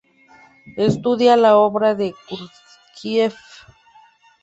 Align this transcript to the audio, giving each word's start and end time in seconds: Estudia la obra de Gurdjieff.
Estudia 0.85 1.37
la 1.37 1.53
obra 1.59 1.93
de 2.01 2.09
Gurdjieff. 2.27 3.39